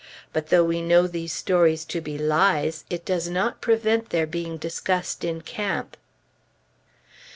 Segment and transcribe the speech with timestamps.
[0.33, 4.57] But though we know these stories to be lies, it does not prevent their being
[4.57, 5.95] discussed in camp."...